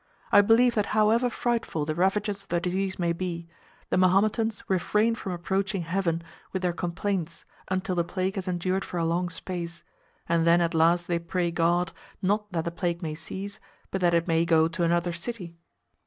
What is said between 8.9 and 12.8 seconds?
a long space, and then at last they pray God, not that the